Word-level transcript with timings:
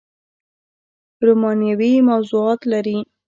رومانوي 1.25 1.91
موضوعات 2.09 2.61
لري 2.71 2.97